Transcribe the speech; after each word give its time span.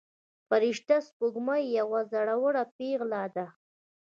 فرشته 0.47 0.95
سپوږمۍ 1.07 1.63
یوه 1.79 1.99
زړوره 2.11 2.63
پيغله 2.77 3.23
ده. 3.35 3.47